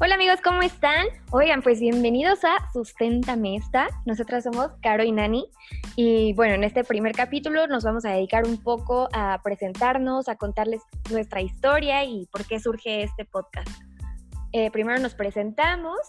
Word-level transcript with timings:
Hola 0.00 0.16
amigos, 0.16 0.40
¿cómo 0.42 0.60
están? 0.60 1.06
Oigan, 1.30 1.62
pues 1.62 1.78
bienvenidos 1.78 2.44
a 2.44 2.68
Sustenta 2.72 3.36
Mesta. 3.36 3.86
Nosotras 4.06 4.42
somos 4.42 4.72
Caro 4.82 5.04
y 5.04 5.12
Nani. 5.12 5.46
Y 5.94 6.32
bueno, 6.32 6.54
en 6.54 6.64
este 6.64 6.82
primer 6.82 7.12
capítulo 7.12 7.68
nos 7.68 7.84
vamos 7.84 8.04
a 8.04 8.10
dedicar 8.10 8.44
un 8.44 8.60
poco 8.60 9.08
a 9.12 9.40
presentarnos, 9.44 10.28
a 10.28 10.34
contarles 10.34 10.82
nuestra 11.12 11.42
historia 11.42 12.02
y 12.02 12.26
por 12.32 12.44
qué 12.44 12.58
surge 12.58 13.04
este 13.04 13.24
podcast. 13.24 13.68
Eh, 14.50 14.68
primero 14.72 14.98
nos 14.98 15.14
presentamos. 15.14 16.00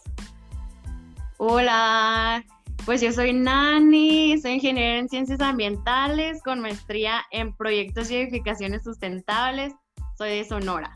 Hola, 1.38 2.44
pues 2.88 3.02
yo 3.02 3.12
soy 3.12 3.34
Nani, 3.34 4.40
soy 4.40 4.54
ingeniera 4.54 4.98
en 4.98 5.10
ciencias 5.10 5.42
ambientales 5.42 6.42
con 6.42 6.60
maestría 6.60 7.24
en 7.30 7.56
proyectos 7.56 8.10
y 8.10 8.16
edificaciones 8.16 8.84
sustentables. 8.84 9.76
Soy 10.18 10.38
de 10.38 10.44
Sonora. 10.44 10.92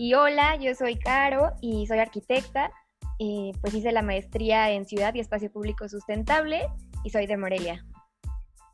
Y 0.00 0.14
hola, 0.14 0.54
yo 0.54 0.76
soy 0.76 0.96
Caro 0.96 1.54
y 1.60 1.88
soy 1.88 1.98
arquitecta. 1.98 2.70
Y 3.18 3.50
pues 3.60 3.74
hice 3.74 3.90
la 3.90 4.00
maestría 4.00 4.70
en 4.70 4.86
Ciudad 4.86 5.12
y 5.12 5.18
Espacio 5.18 5.50
Público 5.50 5.88
Sustentable 5.88 6.68
y 7.02 7.10
soy 7.10 7.26
de 7.26 7.36
Morelia. 7.36 7.84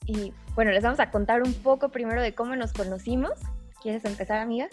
Y 0.05 0.35
bueno, 0.55 0.71
les 0.71 0.83
vamos 0.83 1.01
a 1.01 1.11
contar 1.11 1.43
un 1.43 1.55
poco 1.55 1.89
primero 1.89 2.21
de 2.21 2.35
cómo 2.35 2.55
nos 2.57 2.75
conocimos. 2.75 3.33
¿Quieres 3.83 4.05
empezar, 4.05 4.37
amiga? 4.37 4.69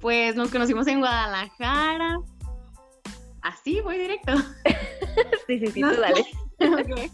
Pues 0.00 0.36
nos 0.36 0.52
conocimos 0.52 0.86
en 0.86 1.00
Guadalajara. 1.00 2.20
Así, 3.42 3.80
voy 3.80 3.98
directo. 3.98 4.34
sí, 5.48 5.58
sí, 5.58 5.66
sí, 5.66 5.80
tú 5.80 6.00
dale. 6.00 6.24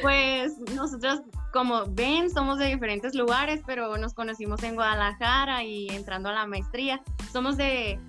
Pues 0.00 0.56
nosotros, 0.74 1.20
como 1.52 1.84
ven, 1.86 2.30
somos 2.30 2.58
de 2.58 2.66
diferentes 2.66 3.14
lugares, 3.14 3.62
pero 3.66 3.96
nos 3.98 4.14
conocimos 4.14 4.62
en 4.62 4.74
Guadalajara 4.74 5.62
y 5.64 5.88
entrando 5.90 6.30
a 6.30 6.32
la 6.32 6.46
maestría. 6.46 7.02
Somos 7.32 7.56
de 7.56 8.00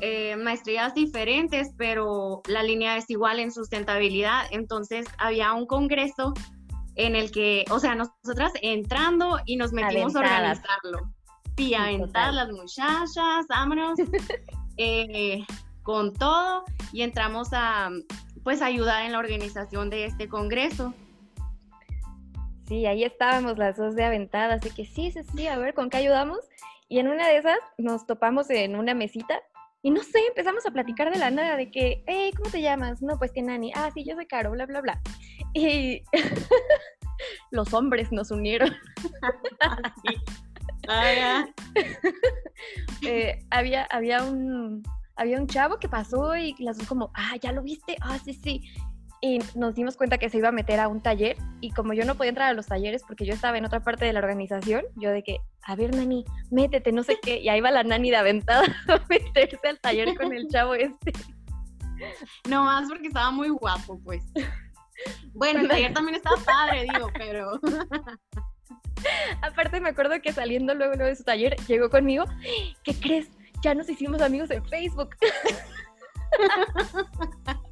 eh, 0.00 0.36
maestrías 0.36 0.94
diferentes, 0.94 1.70
pero 1.76 2.42
la 2.46 2.62
línea 2.62 2.96
es 2.96 3.10
igual 3.10 3.40
en 3.40 3.50
sustentabilidad. 3.50 4.44
Entonces 4.50 5.06
había 5.18 5.52
un 5.52 5.66
congreso 5.66 6.32
en 6.94 7.16
el 7.16 7.30
que, 7.30 7.64
o 7.70 7.78
sea, 7.78 7.94
nosotras 7.94 8.52
entrando 8.62 9.40
y 9.46 9.56
nos 9.56 9.72
metimos 9.72 10.14
a 10.16 10.20
organizarlo. 10.20 11.12
Sí, 11.56 11.74
aventar 11.74 12.34
las 12.34 12.50
muchachas, 12.50 13.46
vámonos, 13.48 13.98
eh, 14.76 15.44
con 15.82 16.12
todo 16.12 16.64
y 16.92 17.02
entramos 17.02 17.48
a, 17.52 17.90
pues, 18.44 18.62
ayudar 18.62 19.04
en 19.04 19.12
la 19.12 19.18
organización 19.18 19.90
de 19.90 20.04
este 20.04 20.28
congreso. 20.28 20.94
Sí, 22.66 22.84
ahí 22.84 23.04
estábamos 23.04 23.58
las 23.58 23.76
dos 23.76 23.94
de 23.94 24.04
aventada, 24.04 24.54
así 24.54 24.70
que 24.70 24.84
sí, 24.84 25.12
sí, 25.12 25.20
sí, 25.36 25.46
a 25.46 25.56
ver, 25.56 25.72
¿con 25.72 25.88
qué 25.88 25.98
ayudamos? 25.98 26.40
Y 26.88 26.98
en 26.98 27.08
una 27.08 27.28
de 27.28 27.38
esas 27.38 27.58
nos 27.78 28.06
topamos 28.06 28.50
en 28.50 28.74
una 28.74 28.92
mesita 28.92 29.40
y 29.82 29.90
no 29.90 30.02
sé, 30.02 30.18
empezamos 30.26 30.66
a 30.66 30.72
platicar 30.72 31.12
de 31.12 31.18
la 31.18 31.30
nada, 31.30 31.56
de 31.56 31.70
que, 31.70 32.02
hey, 32.08 32.32
¿cómo 32.36 32.50
te 32.50 32.60
llamas? 32.60 33.02
No, 33.02 33.18
pues 33.18 33.30
que 33.30 33.40
Nani, 33.40 33.72
ah, 33.76 33.90
sí, 33.94 34.04
yo 34.04 34.16
soy 34.16 34.26
Caro, 34.26 34.50
bla, 34.50 34.66
bla, 34.66 34.80
bla. 34.80 35.00
Y 35.54 36.02
los 37.52 37.72
hombres 37.72 38.10
nos 38.12 38.30
unieron. 38.30 38.74
Ah, 40.88 41.44
eh, 43.02 43.44
había, 43.50 43.88
había, 43.90 44.22
un, 44.22 44.84
había 45.16 45.40
un 45.40 45.48
chavo 45.48 45.80
que 45.80 45.88
pasó 45.88 46.36
y 46.36 46.54
las 46.60 46.78
dos 46.78 46.86
como, 46.86 47.10
ah, 47.14 47.34
¿ya 47.42 47.50
lo 47.50 47.62
viste? 47.62 47.96
Ah, 48.00 48.20
sí, 48.24 48.34
sí 48.34 48.62
y 49.20 49.38
nos 49.54 49.74
dimos 49.74 49.96
cuenta 49.96 50.18
que 50.18 50.28
se 50.28 50.38
iba 50.38 50.48
a 50.48 50.52
meter 50.52 50.80
a 50.80 50.88
un 50.88 51.00
taller 51.00 51.36
y 51.60 51.70
como 51.70 51.94
yo 51.94 52.04
no 52.04 52.16
podía 52.16 52.30
entrar 52.30 52.50
a 52.50 52.52
los 52.52 52.66
talleres 52.66 53.02
porque 53.06 53.24
yo 53.24 53.32
estaba 53.34 53.56
en 53.58 53.64
otra 53.64 53.80
parte 53.80 54.04
de 54.04 54.12
la 54.12 54.20
organización, 54.20 54.84
yo 54.96 55.10
de 55.10 55.22
que, 55.22 55.38
a 55.62 55.74
ver, 55.74 55.94
Nani, 55.94 56.24
métete, 56.50 56.92
no 56.92 57.02
sé 57.02 57.18
qué, 57.20 57.38
y 57.38 57.48
ahí 57.48 57.60
va 57.60 57.70
la 57.70 57.82
Nani 57.82 58.10
de 58.10 58.16
aventada 58.16 58.64
a 58.88 59.00
meterse 59.08 59.68
al 59.68 59.80
taller 59.80 60.14
con 60.16 60.32
el 60.32 60.48
chavo 60.48 60.74
este. 60.74 61.12
No 62.48 62.64
más 62.64 62.88
porque 62.88 63.08
estaba 63.08 63.30
muy 63.30 63.48
guapo, 63.48 63.98
pues. 64.04 64.22
Bueno, 65.32 65.60
el 65.60 65.68
taller 65.68 65.92
también 65.92 66.16
estaba 66.16 66.36
padre, 66.36 66.86
digo, 66.92 67.10
pero... 67.16 67.60
Aparte 69.42 69.80
me 69.80 69.90
acuerdo 69.90 70.20
que 70.20 70.32
saliendo 70.32 70.74
luego, 70.74 70.94
luego 70.94 71.08
de 71.10 71.16
su 71.16 71.24
taller, 71.24 71.54
llegó 71.68 71.90
conmigo, 71.90 72.24
¿qué 72.82 72.94
crees? 72.98 73.28
Ya 73.62 73.74
nos 73.74 73.88
hicimos 73.88 74.20
amigos 74.20 74.50
en 74.50 74.64
Facebook. 74.64 75.16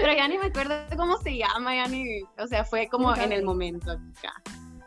Pero 0.00 0.12
ya 0.12 0.28
ni 0.28 0.38
me 0.38 0.46
acuerdo 0.46 0.74
cómo 0.96 1.18
se 1.18 1.36
llama, 1.36 1.74
ya 1.74 1.86
ni, 1.86 2.22
o 2.38 2.46
sea, 2.46 2.64
fue 2.64 2.88
como 2.88 3.14
en 3.14 3.32
el 3.32 3.44
momento 3.44 3.90
acá. 3.90 4.34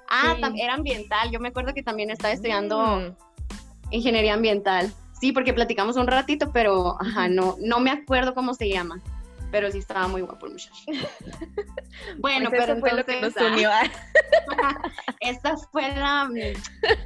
Ah, 0.10 0.36
era 0.56 0.76
ambiental, 0.76 1.32
yo 1.32 1.40
me 1.40 1.50
acuerdo 1.50 1.74
que 1.74 1.84
también 1.84 2.12
estaba 2.12 2.34
estudiando 2.34 3.00
mm. 3.00 3.16
ingeniería 3.92 4.36
ambiental. 4.36 4.94
Sí, 5.20 5.32
porque 5.32 5.54
platicamos 5.54 5.96
un 5.96 6.08
ratito, 6.08 6.52
pero 6.52 6.98
ajá, 7.02 7.30
no, 7.30 7.56
no 7.60 7.80
me 7.80 7.92
acuerdo 7.92 8.34
cómo 8.34 8.54
se 8.54 8.70
llama. 8.70 9.00
Pero 9.52 9.72
sí 9.72 9.78
estaba 9.78 10.08
muy 10.08 10.22
guapo 10.22 10.48
el 10.48 10.54
muchacho. 10.54 10.84
bueno, 12.20 12.50
pues 12.50 12.62
pero 12.62 12.80
fue 12.80 12.92
lo 12.94 13.06
que 13.06 13.22
nos 13.22 13.36
unió. 13.36 13.70
esta 15.20 15.56
fue 15.72 15.96
la, 15.96 16.30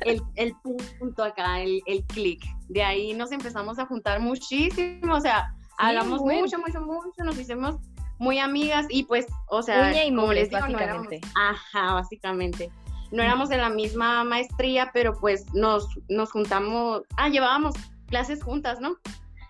el, 0.06 0.22
el, 0.36 0.56
punto 1.00 1.24
acá, 1.24 1.62
el, 1.62 1.81
el 1.86 2.03
clic. 2.06 2.44
De 2.69 2.84
ahí 2.84 3.13
nos 3.13 3.31
empezamos 3.31 3.80
a 3.80 3.86
juntar 3.86 4.19
muchísimo, 4.19 5.13
o 5.13 5.22
sea, 5.22 5.53
hablamos 5.78 6.22
mucho, 6.22 6.60
mucho, 6.60 6.82
mucho, 6.82 7.24
nos 7.24 7.38
hicimos 7.40 7.78
muy 8.20 8.40
amigas 8.40 8.88
y 8.90 9.04
pues, 9.04 9.28
o 9.48 9.62
sea, 9.62 9.94
como 10.10 10.34
les 10.34 10.50
digo, 10.50 10.68
no 10.68 10.80
éramos, 10.80 11.08
ajá, 11.36 11.94
básicamente. 11.94 12.72
No 13.12 13.24
éramos 13.24 13.48
de 13.48 13.58
la 13.58 13.70
misma 13.70 14.24
maestría, 14.26 14.92
pero 14.94 15.18
pues 15.18 15.54
nos, 15.54 15.88
nos 16.10 16.32
juntamos, 16.32 17.04
ah, 17.16 17.30
llevábamos 17.30 17.76
clases 18.08 18.44
juntas, 18.44 18.82
¿no? 18.82 18.98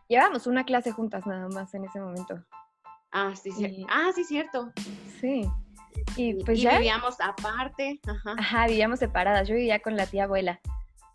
Llevábamos 0.10 0.46
una 0.46 0.64
clase 0.64 0.92
juntas 0.92 1.26
nada 1.26 1.50
más 1.50 1.74
en 1.74 1.86
ese 1.86 2.00
momento. 2.00 2.36
Ah, 3.12 3.34
sí, 3.36 3.52
sí. 3.52 3.86
Ah, 3.90 4.12
sí, 4.14 4.24
cierto. 4.24 4.72
Sí. 5.20 5.50
Y 6.16 6.36
pues 6.44 6.62
ya. 6.62 6.74
vivíamos 6.74 7.20
aparte. 7.20 8.00
Ajá. 8.08 8.36
Ajá, 8.38 8.68
vivíamos 8.68 9.00
separadas. 9.00 9.48
Yo 9.48 9.56
vivía 9.56 9.80
con 9.80 9.98
la 9.98 10.06
tía 10.06 10.26
abuela 10.26 10.60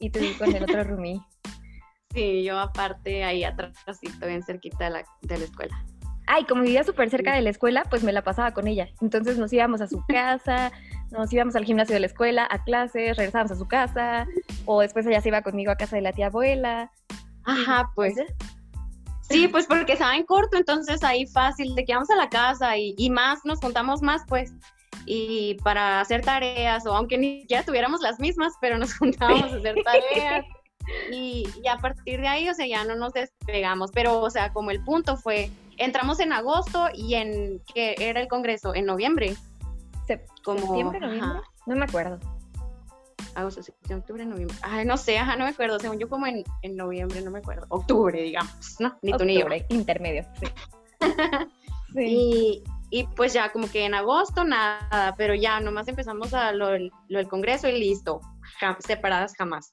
y 0.01 0.11
tú 0.11 0.19
con 0.39 0.55
el 0.55 0.65
otro 0.65 0.83
roomie. 0.85 1.21
Sí, 2.13 2.45
yo 2.45 2.59
aparte 2.59 3.25
ahí 3.25 3.45
atrás, 3.45 3.73
bien 4.27 4.43
cerquita 4.43 4.85
de 4.85 4.91
la, 4.91 5.05
de 5.23 5.39
la 5.39 5.45
escuela. 5.45 5.85
Ay, 6.27 6.45
como 6.45 6.63
vivía 6.63 6.85
súper 6.85 7.11
cerca 7.11 7.35
de 7.35 7.43
la 7.43 7.51
escuela, 7.51 7.85
pues 7.91 8.05
me 8.05 8.13
la 8.13 8.23
pasaba 8.23 8.53
con 8.53 8.69
ella. 8.69 8.89
Entonces 9.01 9.39
nos 9.39 9.53
íbamos 9.53 9.81
a 9.81 9.89
su 9.89 10.05
casa, 10.09 10.71
nos 11.11 11.33
íbamos 11.33 11.57
al 11.57 11.65
gimnasio 11.65 11.95
de 11.95 12.01
la 12.01 12.07
escuela, 12.07 12.47
a 12.51 12.63
clases, 12.65 13.17
regresábamos 13.17 13.53
a 13.53 13.57
su 13.57 13.67
casa, 13.67 14.27
o 14.67 14.81
después 14.81 15.07
ella 15.07 15.21
se 15.21 15.29
iba 15.29 15.43
conmigo 15.43 15.73
a 15.73 15.77
casa 15.77 15.97
de 15.97 16.03
la 16.03 16.13
tía 16.13 16.27
abuela. 16.27 16.91
Ajá, 17.45 17.91
pues. 17.95 18.15
Sí, 19.23 19.49
pues 19.49 19.67
porque 19.67 19.95
estaba 19.95 20.15
en 20.17 20.25
corto, 20.25 20.59
entonces 20.59 21.03
ahí 21.03 21.27
fácil, 21.27 21.75
de 21.75 21.85
que 21.85 21.95
vamos 21.95 22.11
a 22.11 22.17
la 22.17 22.29
casa 22.29 22.77
y, 22.77 22.95
y 22.99 23.09
más, 23.09 23.41
nos 23.45 23.61
juntamos 23.61 24.03
más, 24.03 24.23
pues 24.29 24.53
y 25.07 25.55
para 25.65 26.01
hacer 26.01 26.23
tareas, 26.23 26.87
o 26.87 26.95
aunque 26.95 27.19
ni 27.19 27.47
ya 27.49 27.65
tuviéramos 27.65 28.01
las 28.01 28.21
mismas, 28.21 28.53
pero 28.61 28.79
nos 28.79 28.95
juntábamos 28.99 29.53
a 29.53 29.57
hacer 29.57 29.75
tareas. 29.85 30.47
Y, 31.11 31.47
a 31.69 31.79
partir 31.79 32.21
de 32.21 32.29
ahí, 32.29 32.49
o 32.49 32.55
sea, 32.55 32.67
ya 32.67 32.85
no 32.85 32.95
nos 32.97 33.13
despegamos, 33.13 33.91
pero, 33.93 34.21
o 34.21 34.31
sea, 34.31 34.53
como 34.53 34.71
el 34.71 34.83
punto 34.83 35.17
fue, 35.17 35.51
entramos 35.77 36.21
en 36.21 36.33
agosto 36.33 36.89
y 36.95 37.15
en, 37.15 37.61
que 37.73 37.95
era 37.99 38.21
el 38.21 38.29
congreso? 38.29 38.75
En 38.75 38.87
noviembre. 38.87 39.37
como, 40.45 40.61
¿Septiembre, 40.61 41.01
noviembre? 41.01 41.41
No 41.67 41.77
me 41.77 41.85
acuerdo. 41.85 42.19
Agosto, 43.35 43.63
septiembre, 43.63 44.01
octubre, 44.01 44.27
noviembre. 44.27 44.57
Ay, 44.63 44.85
no 44.85 44.97
sé, 44.97 45.19
ajá, 45.19 45.37
no 45.37 45.45
me 45.45 45.51
acuerdo. 45.51 45.79
Según 45.79 45.99
yo, 45.99 46.09
como 46.09 46.27
en, 46.27 46.45
en 46.63 46.77
noviembre, 46.77 47.21
no 47.23 47.31
me 47.31 47.39
acuerdo. 47.39 47.67
Octubre, 47.69 48.21
digamos, 48.21 48.77
¿no? 48.79 48.97
Ni 49.03 49.13
tú 49.13 49.25
ni 49.25 49.39
yo. 49.39 49.47
intermedio, 49.69 50.25
sí. 50.41 50.47
sí. 51.95 52.05
Y, 52.05 52.65
y, 52.91 53.05
pues 53.05 53.33
ya, 53.33 53.51
como 53.53 53.71
que 53.71 53.87
en 53.87 53.95
agosto, 53.95 54.45
nada, 54.45 55.15
pero 55.17 55.35
ya, 55.35 55.61
nomás 55.61 55.89
empezamos 55.89 56.35
a 56.35 56.53
lo, 56.53 56.77
lo 56.79 57.19
del 57.19 57.29
congreso 57.29 57.69
y 57.69 57.79
listo. 57.79 58.21
separadas 58.81 59.35
jamás 59.37 59.73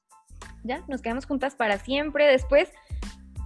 ya 0.63 0.83
nos 0.87 1.01
quedamos 1.01 1.25
juntas 1.25 1.55
para 1.55 1.77
siempre. 1.77 2.27
Después, 2.27 2.69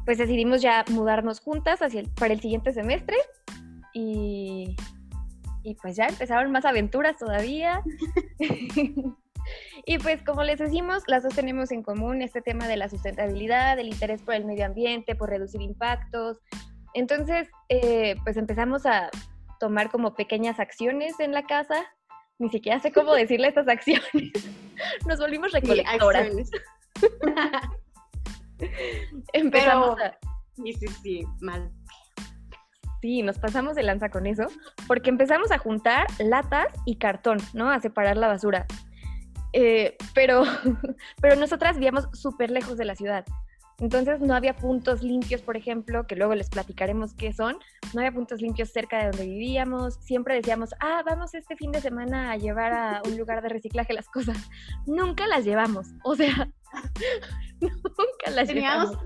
pues 0.06 0.18
decidimos 0.18 0.62
ya 0.62 0.84
mudarnos 0.90 1.40
juntas 1.40 1.82
hacia 1.82 2.04
para 2.20 2.34
el 2.34 2.42
siguiente 2.42 2.74
semestre 2.74 3.18
y, 3.94 4.76
y 5.64 5.76
pues 5.76 5.96
ya 5.96 6.08
empezaron 6.08 6.52
más 6.52 6.66
aventuras 6.66 7.18
todavía. 7.18 7.82
y 9.86 9.98
pues 10.00 10.22
como 10.24 10.44
les 10.44 10.60
decimos, 10.60 11.04
las 11.08 11.24
dos 11.24 11.36
tenemos 11.36 11.72
en 11.72 11.84
común 11.84 12.22
este 12.22 12.42
tema 12.42 12.68
de 12.68 12.78
la 12.78 12.90
sustentabilidad, 12.90 13.80
el 13.80 13.88
interés 13.88 14.22
por 14.22 14.36
el 14.36 14.46
medio 14.46 14.66
ambiente, 14.66 15.16
por 15.16 15.30
reducir 15.30 15.62
impactos. 15.62 16.38
Entonces, 16.94 17.50
eh, 17.70 18.16
pues 18.24 18.38
empezamos 18.38 18.86
a 18.86 19.10
tomar 19.60 19.90
como 19.90 20.16
pequeñas 20.16 20.60
acciones 20.60 21.20
en 21.20 21.32
la 21.32 21.44
casa. 21.44 21.86
Ni 22.40 22.50
siquiera 22.50 22.80
sé 22.80 22.92
cómo 22.92 23.14
decirle 23.14 23.48
estas 23.48 23.68
acciones. 23.68 24.32
Nos 25.08 25.20
volvimos 25.20 25.52
recolectoras. 25.52 26.30
Empezamos 29.34 30.00
a... 30.00 30.18
Sí, 30.56 30.74
sí, 30.74 30.88
sí, 31.02 31.26
mal. 31.42 31.72
Sí, 33.02 33.22
nos 33.22 33.38
pasamos 33.38 33.76
de 33.76 33.84
lanza 33.84 34.10
con 34.10 34.26
eso, 34.28 34.46
porque 34.88 35.10
empezamos 35.10 35.52
a 35.52 35.58
juntar 35.58 36.08
latas 36.20 36.68
y 36.86 36.96
cartón, 36.96 37.38
¿no? 37.54 37.70
A 37.70 37.82
separar 37.82 38.16
la 38.16 38.28
basura. 38.28 38.66
Eh, 39.52 39.98
pero, 40.14 40.44
pero 41.22 41.36
nosotras 41.36 41.76
vivíamos 41.76 42.08
súper 42.14 42.50
lejos 42.50 42.78
de 42.78 42.86
la 42.86 42.96
ciudad. 42.96 43.26
Entonces 43.84 44.22
no 44.22 44.34
había 44.34 44.56
puntos 44.56 45.04
limpios, 45.04 45.42
por 45.42 45.58
ejemplo, 45.58 46.08
que 46.08 46.16
luego 46.16 46.34
les 46.36 46.50
platicaremos 46.50 47.14
qué 47.16 47.34
son. 47.34 47.58
No 47.94 48.00
había 48.00 48.14
puntos 48.14 48.42
limpios 48.42 48.70
cerca 48.70 48.98
de 49.00 49.06
donde 49.08 49.26
vivíamos. 49.26 49.96
Siempre 49.96 50.36
decíamos, 50.36 50.70
ah, 50.80 51.04
vamos 51.06 51.34
este 51.34 51.58
fin 51.58 51.74
de 51.74 51.82
semana 51.82 52.32
a 52.32 52.38
llevar 52.38 52.72
a 52.72 53.02
un 53.06 53.18
lugar 53.18 53.42
de 53.42 53.50
reciclaje 53.50 53.92
las 53.92 54.08
cosas. 54.08 54.38
Nunca 54.86 55.28
las 55.28 55.44
llevamos. 55.44 55.88
O 56.06 56.16
sea, 56.16 56.48
nunca 57.60 58.32
las 58.32 58.48
llevamos. 58.48 58.98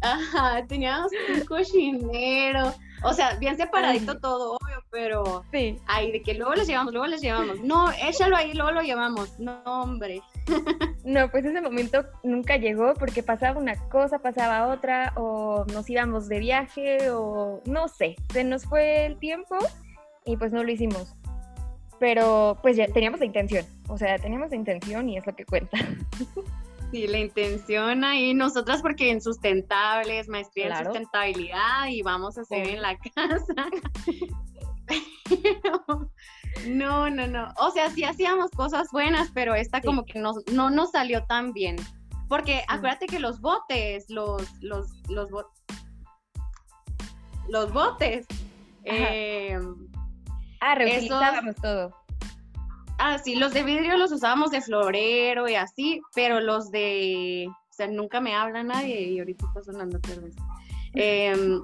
Ajá, 0.00 0.64
teníamos 0.68 1.10
un 1.34 1.44
cochinero. 1.44 2.72
O 3.02 3.12
sea, 3.12 3.34
bien 3.34 3.56
separadito 3.56 4.20
todo, 4.20 4.58
obvio, 4.62 4.69
pero. 4.90 5.44
Sí. 5.52 5.78
Ay, 5.86 6.12
de 6.12 6.22
que 6.22 6.34
luego 6.34 6.54
les 6.54 6.66
llevamos, 6.66 6.92
luego 6.92 7.06
les 7.06 7.20
llevamos. 7.20 7.60
No, 7.60 7.90
échalo 7.92 8.36
ahí, 8.36 8.52
luego 8.54 8.72
lo 8.72 8.82
llevamos. 8.82 9.38
No, 9.38 9.60
hombre. 9.64 10.20
No, 11.02 11.30
pues 11.30 11.46
ese 11.46 11.62
momento 11.62 12.04
nunca 12.22 12.58
llegó 12.58 12.92
porque 12.92 13.22
pasaba 13.22 13.58
una 13.58 13.74
cosa, 13.88 14.18
pasaba 14.18 14.68
otra, 14.68 15.14
o 15.16 15.64
nos 15.72 15.88
íbamos 15.88 16.28
de 16.28 16.38
viaje, 16.38 17.10
o 17.10 17.62
no 17.64 17.88
sé. 17.88 18.16
Se 18.32 18.44
nos 18.44 18.66
fue 18.66 19.06
el 19.06 19.18
tiempo 19.18 19.56
y 20.26 20.36
pues 20.36 20.52
no 20.52 20.62
lo 20.62 20.70
hicimos. 20.70 21.14
Pero 21.98 22.58
pues 22.60 22.76
ya 22.76 22.86
teníamos 22.86 23.20
la 23.20 23.26
intención. 23.26 23.64
O 23.88 23.96
sea, 23.96 24.18
teníamos 24.18 24.50
la 24.50 24.56
intención 24.56 25.08
y 25.08 25.16
es 25.16 25.26
lo 25.26 25.34
que 25.34 25.46
cuenta. 25.46 25.78
Sí, 26.90 27.06
la 27.06 27.18
intención 27.18 28.02
ahí, 28.02 28.34
nosotras 28.34 28.82
porque 28.82 29.10
en 29.10 29.20
sustentables, 29.20 30.28
maestría 30.28 30.76
en 30.76 30.84
sustentabilidad 30.84 31.86
y 31.88 32.02
vamos 32.02 32.36
a 32.36 32.40
hacer 32.40 32.66
en 32.66 32.82
la 32.82 32.98
casa. 33.14 33.68
no, 36.66 37.10
no, 37.10 37.26
no. 37.26 37.48
O 37.58 37.70
sea, 37.70 37.90
sí 37.90 38.04
hacíamos 38.04 38.50
cosas 38.50 38.88
buenas, 38.92 39.30
pero 39.32 39.54
esta 39.54 39.80
como 39.80 40.04
que 40.04 40.18
no, 40.18 40.32
no 40.52 40.70
nos 40.70 40.90
salió 40.90 41.24
tan 41.24 41.52
bien. 41.52 41.76
Porque 42.28 42.62
acuérdate 42.68 43.06
que 43.06 43.18
los 43.18 43.40
botes, 43.40 44.08
los, 44.08 44.42
los, 44.62 44.88
los, 45.08 45.28
los 47.48 47.72
botes. 47.72 48.26
Eh, 48.84 49.58
ah, 50.60 50.74
reutilizábamos 50.74 51.56
todo. 51.56 51.92
Ah, 52.98 53.18
sí, 53.18 53.34
los 53.34 53.52
de 53.52 53.62
vidrio 53.62 53.96
los 53.96 54.12
usábamos 54.12 54.50
de 54.50 54.60
florero 54.60 55.48
y 55.48 55.54
así, 55.54 56.02
pero 56.14 56.40
los 56.40 56.70
de, 56.70 57.48
o 57.48 57.72
sea, 57.72 57.86
nunca 57.88 58.20
me 58.20 58.34
habla 58.34 58.62
nadie 58.62 59.00
y 59.00 59.18
ahorita 59.18 59.46
está 59.46 59.62
sonando 59.64 59.98
cerveza. 60.06 60.40
Em, 60.92 61.62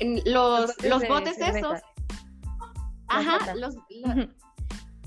los, 0.00 0.82
los, 0.82 1.08
botes, 1.08 1.38
esos. 1.38 1.80
Ajá, 3.08 3.54
los, 3.54 3.76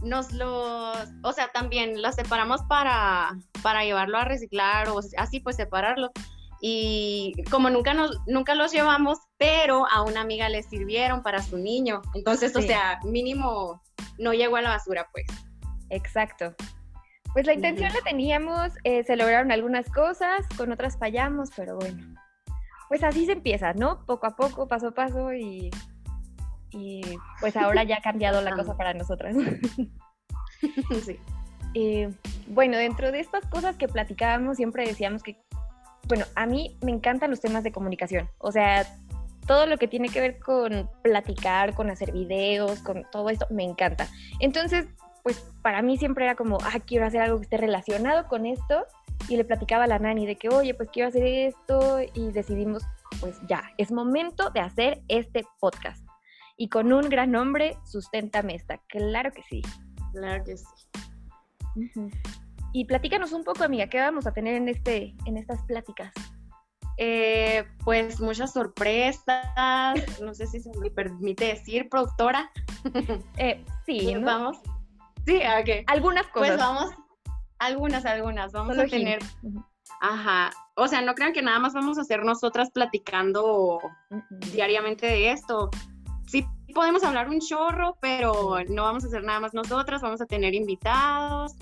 nos 0.03 0.31
los, 0.31 0.97
o 1.23 1.33
sea, 1.33 1.49
también 1.53 2.01
los 2.01 2.15
separamos 2.15 2.61
para, 2.63 3.37
para 3.63 3.83
llevarlo 3.83 4.17
a 4.17 4.25
reciclar 4.25 4.89
o 4.89 4.99
así 5.17 5.39
pues 5.39 5.55
separarlo. 5.55 6.11
Y 6.59 7.43
como 7.51 7.69
nunca, 7.69 7.93
nos, 7.93 8.19
nunca 8.25 8.55
los 8.55 8.71
llevamos, 8.71 9.19
pero 9.37 9.85
a 9.87 10.01
una 10.01 10.21
amiga 10.21 10.49
le 10.49 10.63
sirvieron 10.63 11.21
para 11.21 11.41
su 11.41 11.57
niño. 11.57 12.01
Entonces, 12.15 12.55
o 12.55 12.61
sea, 12.61 12.99
mínimo 13.03 13.81
no 14.17 14.33
llegó 14.33 14.55
a 14.55 14.61
la 14.61 14.69
basura, 14.69 15.07
pues. 15.11 15.27
Exacto. 15.89 16.55
Pues 17.33 17.45
la 17.45 17.53
intención 17.53 17.93
la 17.93 18.01
teníamos, 18.01 18.71
eh, 18.83 19.03
se 19.03 19.15
lograron 19.15 19.51
algunas 19.51 19.87
cosas, 19.89 20.47
con 20.57 20.71
otras 20.71 20.97
fallamos, 20.97 21.49
pero 21.55 21.75
bueno. 21.75 22.15
Pues 22.89 23.03
así 23.03 23.25
se 23.25 23.33
empieza, 23.33 23.73
¿no? 23.73 24.05
Poco 24.05 24.27
a 24.27 24.35
poco, 24.35 24.67
paso 24.67 24.89
a 24.89 24.91
paso 24.91 25.33
y, 25.33 25.69
y 26.71 27.01
pues 27.39 27.55
ahora 27.57 27.83
ya 27.83 27.97
ha 27.97 28.01
cambiado 28.01 28.41
la 28.41 28.55
cosa 28.55 28.77
para 28.77 28.93
nosotras. 28.93 29.35
sí. 31.05 32.07
bueno, 32.47 32.77
dentro 32.77 33.11
de 33.11 33.19
estas 33.19 33.45
cosas 33.47 33.75
que 33.75 33.87
platicábamos, 33.87 34.57
siempre 34.57 34.85
decíamos 34.85 35.23
que, 35.23 35.37
bueno, 36.07 36.25
a 36.35 36.45
mí 36.45 36.77
me 36.81 36.91
encantan 36.91 37.29
los 37.29 37.41
temas 37.41 37.63
de 37.63 37.71
comunicación. 37.71 38.29
O 38.37 38.51
sea, 38.51 38.85
todo 39.47 39.65
lo 39.65 39.77
que 39.77 39.87
tiene 39.87 40.09
que 40.09 40.19
ver 40.19 40.39
con 40.39 40.89
platicar, 41.01 41.73
con 41.73 41.89
hacer 41.89 42.11
videos, 42.11 42.79
con 42.81 43.05
todo 43.11 43.29
esto, 43.29 43.47
me 43.49 43.63
encanta. 43.63 44.07
Entonces, 44.39 44.87
pues 45.23 45.39
para 45.61 45.81
mí 45.81 45.97
siempre 45.97 46.25
era 46.25 46.35
como, 46.35 46.57
ah, 46.61 46.79
quiero 46.85 47.05
hacer 47.05 47.21
algo 47.21 47.37
que 47.37 47.43
esté 47.43 47.57
relacionado 47.57 48.27
con 48.27 48.45
esto. 48.45 48.85
Y 49.29 49.37
le 49.37 49.43
platicaba 49.43 49.83
a 49.83 49.87
la 49.87 49.99
nani 49.99 50.25
de 50.25 50.35
que, 50.35 50.49
oye, 50.49 50.73
pues 50.73 50.89
quiero 50.91 51.09
hacer 51.09 51.25
esto. 51.25 51.99
Y 52.13 52.31
decidimos, 52.31 52.83
pues 53.19 53.39
ya, 53.47 53.71
es 53.77 53.91
momento 53.91 54.49
de 54.51 54.61
hacer 54.61 55.01
este 55.07 55.45
podcast. 55.59 56.05
Y 56.57 56.69
con 56.69 56.91
un 56.91 57.09
gran 57.09 57.31
nombre, 57.31 57.77
Susténtame 57.85 58.55
esta. 58.55 58.79
Claro 58.87 59.31
que 59.31 59.43
sí. 59.43 59.61
Claro 60.13 60.43
que 60.43 60.57
sí. 60.57 60.65
Y 62.73 62.85
platícanos 62.85 63.31
un 63.31 63.43
poco, 63.43 63.63
amiga, 63.63 63.87
¿qué 63.87 63.99
vamos 63.99 64.27
a 64.27 64.33
tener 64.33 64.55
en, 64.55 64.67
este, 64.67 65.15
en 65.25 65.37
estas 65.37 65.61
pláticas? 65.63 66.13
Eh, 66.97 67.63
pues 67.83 68.19
muchas 68.19 68.53
sorpresas, 68.53 69.45
no 70.21 70.33
sé 70.33 70.47
si 70.47 70.59
se 70.59 70.71
me 70.79 70.89
permite 70.89 71.45
decir, 71.45 71.89
productora. 71.89 72.51
Eh, 73.37 73.63
sí, 73.85 74.15
vamos. 74.15 74.57
Sí, 75.25 75.37
ok. 75.37 75.83
Algunas 75.87 76.25
pues 76.33 76.33
cosas. 76.33 76.47
Pues 76.47 76.57
vamos, 76.57 76.95
algunas, 77.59 78.05
algunas. 78.05 78.51
Vamos 78.51 78.77
a 78.77 78.85
tener. 78.85 79.19
Ajá. 80.01 80.51
O 80.75 80.87
sea, 80.87 81.01
no 81.01 81.15
crean 81.15 81.33
que 81.33 81.41
nada 81.41 81.59
más 81.59 81.73
vamos 81.73 81.97
a 81.97 82.01
hacer 82.01 82.23
nosotras 82.23 82.69
platicando 82.71 83.79
diariamente 84.51 85.05
de 85.07 85.31
esto. 85.31 85.69
Sí 86.27 86.45
podemos 86.73 87.03
hablar 87.03 87.29
un 87.29 87.39
chorro, 87.39 87.97
pero 88.01 88.57
no 88.69 88.83
vamos 88.83 89.03
a 89.03 89.07
hacer 89.07 89.23
nada 89.23 89.39
más 89.39 89.53
nosotras, 89.53 90.01
vamos 90.01 90.21
a 90.21 90.25
tener 90.27 90.53
invitados, 90.53 91.55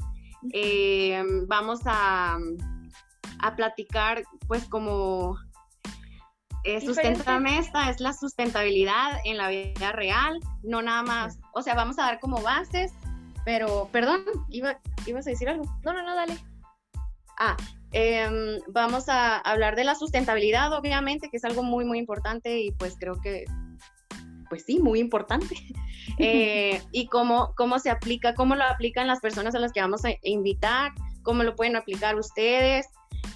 eh, 0.52 1.24
vamos 1.48 1.80
a 1.86 2.38
a 3.40 3.56
platicar, 3.56 4.24
pues 4.48 4.66
como 4.66 5.38
eh, 6.64 6.78
esta 6.78 7.90
es 7.90 8.00
la 8.00 8.14
sustentabilidad 8.14 9.20
en 9.24 9.38
la 9.38 9.50
vida 9.50 9.92
real, 9.92 10.40
no 10.64 10.82
nada 10.82 11.04
más, 11.04 11.40
o 11.54 11.62
sea, 11.62 11.76
vamos 11.76 12.00
a 12.00 12.04
dar 12.04 12.20
como 12.20 12.42
bases, 12.42 12.92
pero, 13.46 13.90
perdón, 13.92 14.26
iba, 14.50 14.80
ibas 15.06 15.28
a 15.28 15.30
decir 15.30 15.48
algo. 15.48 15.64
No, 15.84 15.94
no, 15.94 16.04
no, 16.04 16.16
dale. 16.16 16.36
Ah, 17.38 17.56
em, 17.92 18.60
vamos 18.68 19.08
a 19.08 19.38
hablar 19.38 19.76
de 19.76 19.84
la 19.84 19.96
sustentabilidad, 19.96 20.74
obviamente, 20.74 21.30
que 21.30 21.38
es 21.38 21.46
algo 21.46 21.64
muy, 21.64 21.86
muy 21.86 22.00
importante 22.00 22.60
y 22.60 22.72
pues 22.72 22.96
creo 23.00 23.22
que, 23.22 23.46
pues 24.50 24.64
sí, 24.66 24.80
muy 24.80 25.00
importante. 25.00 25.56
Eh, 26.20 26.82
y 26.92 27.08
cómo, 27.08 27.54
cómo 27.58 27.80
se 27.80 27.90
aplica, 27.90 28.36
cómo 28.36 28.56
lo 28.56 28.64
aplican 28.64 29.08
las 29.08 29.20
personas 29.20 29.56
a 29.56 29.60
las 29.60 29.74
que 29.74 29.82
vamos 29.82 30.06
a 30.06 30.12
invitar, 30.22 30.92
cómo 31.24 31.44
lo 31.44 31.56
pueden 31.56 31.76
aplicar 31.76 32.16
ustedes, 32.16 32.86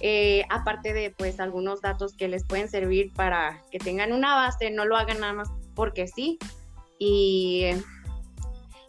eh, 0.00 0.44
aparte 0.48 0.94
de 0.94 1.10
pues 1.10 1.40
algunos 1.40 1.82
datos 1.82 2.14
que 2.14 2.28
les 2.28 2.44
pueden 2.44 2.68
servir 2.68 3.12
para 3.12 3.60
que 3.70 3.78
tengan 3.78 4.12
una 4.12 4.34
base, 4.34 4.70
no 4.70 4.86
lo 4.86 4.96
hagan 4.96 5.20
nada 5.20 5.32
más 5.32 5.50
porque 5.74 6.06
sí. 6.06 6.38
Y, 6.98 7.66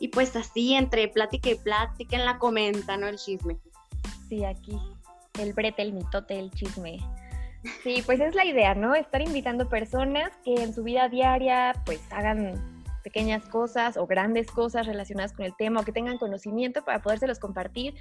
y 0.01 0.08
pues 0.08 0.36
así, 0.36 0.74
entre 0.74 1.08
plática 1.10 1.51
y 1.51 1.55
plática, 1.55 2.17
en 2.17 2.25
la 2.25 2.39
comenta, 2.39 2.98
¿no? 2.98 3.08
El 3.08 3.17
chisme. 3.17 3.60
Sí, 4.27 4.43
aquí, 4.43 4.75
el 5.39 5.53
brete, 5.53 5.84
el 5.84 5.93
mitote, 5.93 6.39
el 6.39 6.50
chisme. 6.50 6.98
Sí, 7.84 8.01
pues 8.03 8.20
es 8.20 8.34
la 8.34 8.43
idea, 8.43 8.74
¿no? 8.74 8.96
Estar 8.96 9.22
invitando 9.22 9.70
personas 9.70 10.31
que 10.43 10.55
en 10.55 10.74
su 10.74 10.81
vida 10.81 11.08
diaria 11.08 11.75
pues 11.86 12.01
hagan 12.10 12.81
pequeñas 13.03 13.46
cosas 13.46 13.96
o 13.96 14.08
grandes 14.08 14.50
cosas 14.50 14.88
relacionadas 14.88 15.34
con 15.34 15.46
el 15.46 15.55
tema 15.55 15.81
o 15.81 15.84
que 15.84 15.91
tengan 15.91 16.17
conocimiento 16.17 16.84
para 16.84 17.03
podérselos 17.03 17.38
compartir. 17.38 17.93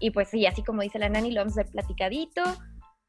Y 0.00 0.10
pues 0.10 0.28
sí, 0.28 0.46
así 0.46 0.64
como 0.64 0.82
dice 0.82 0.98
la 0.98 1.08
Nani, 1.08 1.30
lo 1.30 1.42
vamos 1.42 1.56
a 1.56 1.60
hacer 1.60 1.70
platicadito. 1.70 2.42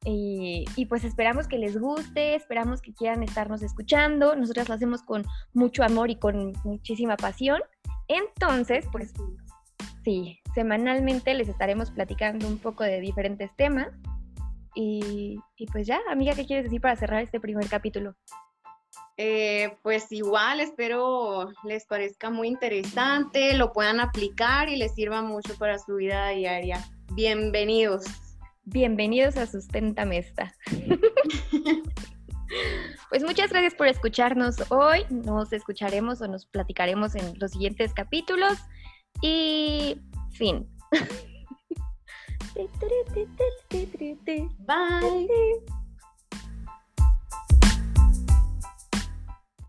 Y, 0.06 0.64
y, 0.76 0.86
pues 0.86 1.04
esperamos 1.04 1.48
que 1.48 1.58
les 1.58 1.78
guste, 1.80 2.36
esperamos 2.36 2.84
que 2.84 2.94
quieran 2.94 3.24
estarnos 3.24 3.64
escuchando. 3.64 4.36
Nosotras 4.36 4.70
lo 4.70 4.76
hacemos 4.76 5.02
con 5.02 5.26
mucho 5.54 5.84
amor 5.84 6.12
y 6.12 6.18
con 6.18 6.54
muchísima 6.64 7.18
pasión. 7.18 7.62
Entonces, 8.08 8.86
pues 8.92 9.14
sí, 10.04 10.40
semanalmente 10.54 11.34
les 11.34 11.50
estaremos 11.50 11.92
platicando 11.92 12.48
un 12.48 12.58
poco 12.58 12.84
de 12.84 13.00
diferentes 13.02 13.56
temas. 13.56 13.90
Y, 14.76 15.40
y 15.56 15.66
pues 15.68 15.88
ya, 15.88 16.00
amiga, 16.10 16.36
¿qué 16.36 16.46
quieres 16.46 16.66
decir 16.66 16.82
para 16.82 16.96
cerrar 16.96 17.24
este 17.24 17.40
primer 17.40 17.68
capítulo? 17.68 18.16
Eh, 19.20 19.76
pues 19.82 20.12
igual 20.12 20.60
espero 20.60 21.50
les 21.64 21.86
parezca 21.88 22.30
muy 22.30 22.50
interesante, 22.50 23.56
lo 23.56 23.74
puedan 23.74 24.00
aplicar 24.00 24.70
y 24.70 24.76
les 24.76 24.94
sirva 24.94 25.24
mucho 25.24 25.58
para 25.58 25.80
su 25.80 25.96
vida 25.96 26.30
diaria. 26.30 26.88
Bienvenidos. 27.14 28.06
Bienvenidos 28.64 29.38
a 29.38 29.48
Susténtame 29.48 30.20
esta. 30.20 30.54
pues 33.10 33.24
muchas 33.24 33.50
gracias 33.50 33.76
por 33.76 33.88
escucharnos 33.88 34.56
hoy. 34.70 35.06
Nos 35.10 35.54
escucharemos 35.54 36.22
o 36.22 36.28
nos 36.28 36.46
platicaremos 36.46 37.16
en 37.16 37.38
los 37.40 37.52
siguientes 37.52 37.94
capítulos. 37.94 38.58
Y 39.22 40.02
fin. 40.32 40.68
Bye. 44.66 45.77